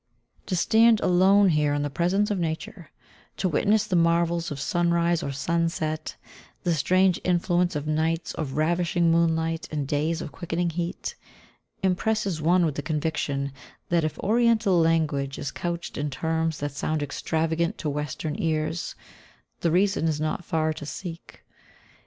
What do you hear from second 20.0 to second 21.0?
is not far to